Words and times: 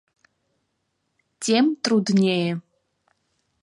Тем 1.43 1.65
труднее. 1.83 2.53